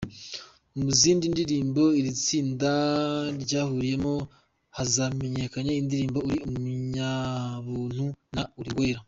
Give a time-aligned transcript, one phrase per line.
[0.79, 2.71] Mu zindi ndirimbo iri tsinda
[3.43, 4.13] ryahuriyemo
[4.93, 8.99] zamenyekanye harimo Uri umunyabuntu na Uri uwera.